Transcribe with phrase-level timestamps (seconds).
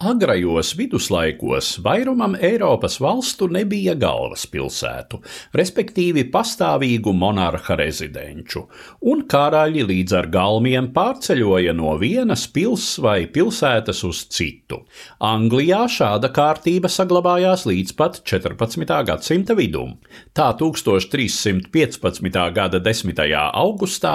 [0.00, 5.18] Agrajos viduslaikos vairumam Eiropas valstu nebija galvaspilsētu,
[5.60, 8.62] respektīvi pastāvīgu monarha rezidenču,
[9.12, 14.78] un karaļi līdz ar galmiem pārceļoja no vienas pils vai pilsētas uz citu.
[15.20, 18.88] Anglijā šāda kārtība saglabājās līdz pat 14.
[19.10, 19.98] gadsimta vidum.
[20.32, 22.40] Tā 1315.
[22.56, 23.22] gada 10.
[23.52, 24.14] augustā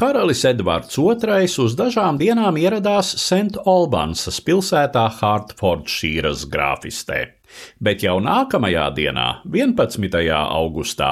[0.00, 3.60] karalis Edvards II uz dažām dienām ieradās St.
[3.68, 7.35] Olbansas pilsētā Hartfordšīras grāfistē.
[7.80, 10.16] Bet jau nākamajā dienā, 11.
[10.36, 11.10] augustā,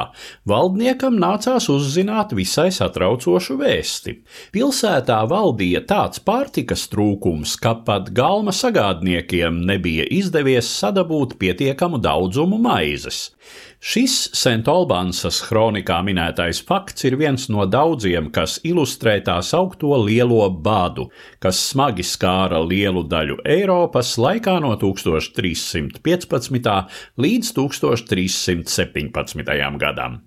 [0.49, 4.17] valdniekam nācās uzzināt visai satraucošu vēsti.
[4.55, 13.29] Pilsētā valdīja tāds pārtikas trūkums, ka pat galma sagādniekiem nebija izdevies sadabūt pietiekamu daudzumu maizes.
[13.85, 21.11] Šis Sentolbansas kronikā minētais fakts ir viens no daudziem, kas ilustrē tā saukto lielo bādu,
[21.37, 26.01] kas smagi skāra lielu daļu Eiropas laikā no 1315.
[27.21, 29.81] Līdz 1317.
[29.81, 30.23] gadam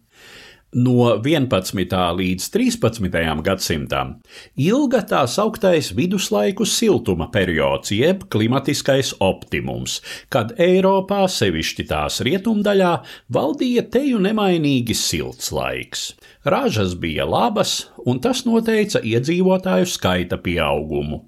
[0.75, 1.93] no 11.
[2.19, 3.43] līdz 13.
[3.43, 4.17] gadsimtam
[4.59, 12.91] ilga tā sauktais viduslaiku siltuma periods, jeb klimatiskais optimums, kad Eiropā, sevišķi tās rietumdaļā,
[13.31, 16.11] valdīja teju nemainīgi silts laiks.
[16.43, 21.23] Ražas bija labas, un tas noteica iedzīvotāju skaita pieaugumu.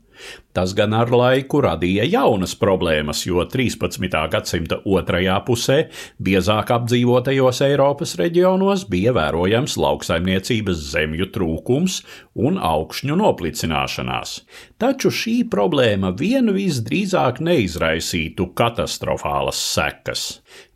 [0.53, 4.09] Tas gan ar laiku radīja jaunas problēmas, jo 13.
[4.33, 5.77] gadsimta otrajā pusē
[6.25, 12.01] biezāk apdzīvotajos Eiropas reģionos bija vērojams lauksaimniecības zemju trūkums
[12.35, 14.39] un augšņu noplicināšanās.
[14.79, 20.21] Taču šī problēma vien visdrīzāk neizraisītu katastrofālas sekas,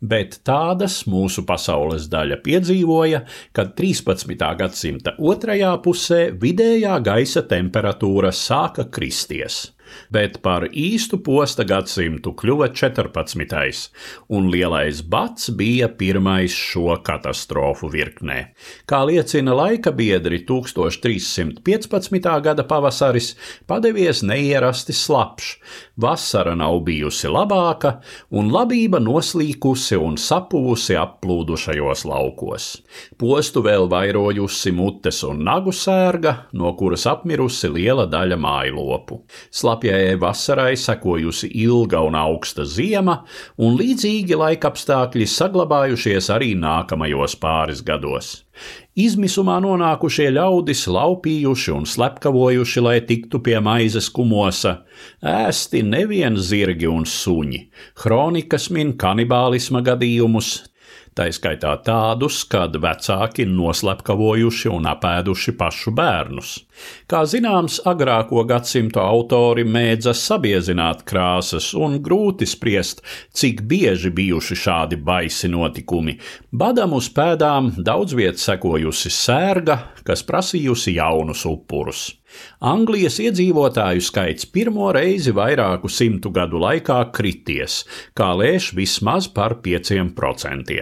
[0.04, 3.22] bet tādas mūsu pasaules daļa piedzīvoja,
[3.56, 4.36] kad 13.
[4.60, 9.62] gadsimta otrajā pusē vidējā gaisa temperatūra sāka kristies
[10.14, 13.90] bet par īstu posta gadsimtu kļuva 14.
[14.28, 18.38] un lielais bats bija pirmais šo katastrofu virknē.
[18.88, 22.40] Kā liecina laika biedri, 1315.
[22.44, 23.34] gada pavasaris
[23.66, 25.58] padevies neierasti slapjš,
[25.96, 27.98] vasara nav bijusi labāka,
[28.30, 32.70] un labība noslīkusi un sapuvusi applūdušajos laukos.
[33.18, 39.20] Postu vēl vairojusi mutes un nagu sērga, no kuras apmirusi liela daļa mājlopu.
[39.74, 43.24] Slapjējai vasarai sekojusi ilga un augsta ziema,
[43.58, 48.44] un līdzīgi laikapstākļi saglabājušies arī nākamajos pāris gados.
[48.94, 54.84] Izmisumā nonākušie ļaudis laupījuši un slepkavojuši, lai tiktu pie maizes kumosa,
[55.18, 57.64] ēsti nevien zirgi un suņi,
[57.98, 60.60] kronikas min kanibālisma gadījumus,
[61.14, 66.54] tā skaitā tādus, kad vecāki noslepkavojuši un apēduši pašu bērnus.
[67.10, 74.98] Kā zināms, agrāko gadsimtu autori mēdza sabiezināt krāsas un grūti spriest, cik bieži bijuši šādi
[74.98, 76.18] baisi notikumi.
[76.50, 82.10] Badam uz pēdām daudz viet sekojusi sērga, kas prasījusi jaunus upurus.
[82.64, 87.82] Anglijas iedzīvotāju skaits pirmo reizi vairāku simtu gadu laikā krities,
[88.16, 90.80] kā lēš vismaz par 5%.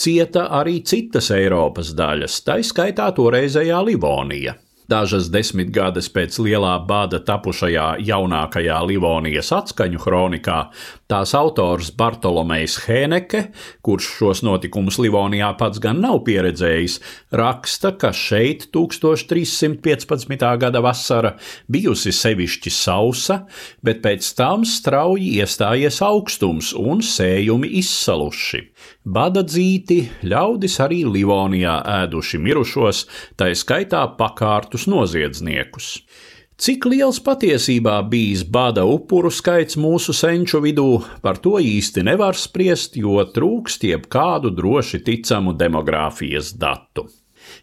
[0.00, 4.56] Cieta arī citas Eiropas daļas, tā skaitā toreizējā Livonija.
[4.90, 10.56] Dažas desmitgades pēc lielā bada tapušajā jaunākajā Livonijas atskaņu kronikā
[11.10, 13.44] tās autors Bartolomejs Hēneke,
[13.86, 16.98] kurš šos notikumus Livonijā pats gan nav pieredzējis,
[17.34, 20.46] raksta, ka šeit 1315.
[20.64, 21.36] gada vasara
[21.70, 23.44] bijusi sevišķi sausa,
[23.86, 28.64] bet pēc tam strauji iestājies augstums un sējumi izsaluši.
[29.04, 30.00] Bada dzīti
[30.30, 33.04] ļaudis arī Livonijā ēduši mirušos,
[33.40, 34.02] tā skaitā
[34.80, 36.02] pakārtus noziedzniekus.
[36.60, 42.96] Cik liels patiesībā bijis bada upuru skaits mūsu senču vidū, par to īsti nevar spriest,
[42.96, 47.08] jo trūkst jebkādu droši ticamu demogrāfijas datu.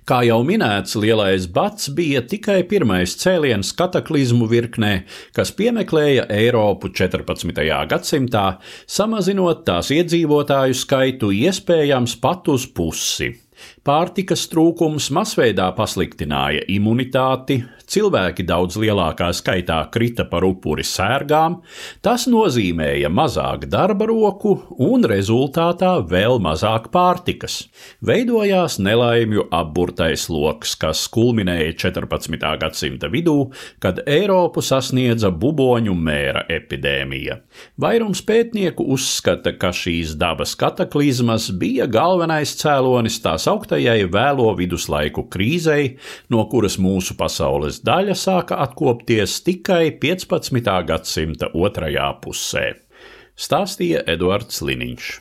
[0.04, 7.54] Kā jau minēts, lielais bats bija tikai pirmais cēliens kataklizmu virknē, kas piemeklēja Eiropu 14.
[7.88, 13.47] gadsimtā, samazinot tās iedzīvotāju skaitu iespējams pat uz pusi.
[13.88, 21.62] Pārtikas trūkums masveidā pasliktināja imunitāti, cilvēki daudz lielākā skaitā krita par upuri sērgām,
[22.04, 27.62] tas nozīmēja mazāk darba roku un rezultātā vēl mazāk pārtikas.
[28.04, 32.38] Veidojās nelaimju apburtais lokus, kas kulminēja 14.
[32.62, 33.38] gadsimta vidū,
[33.84, 37.40] kad Eiropu sasniedza buboņu mēra epidēmija.
[37.80, 45.94] Vairums pētnieku uzskata, ka šīs dabas kataklizmas bija galvenais cēlonis tā sauktajai vēlo viduslaiku krīzei,
[46.34, 50.74] no kuras mūsu pasaules daļa sāka atkopties tikai 15.
[50.90, 52.68] gadsimta otrajā pusē.
[53.38, 55.18] Stāstīja Eduards Liniņš.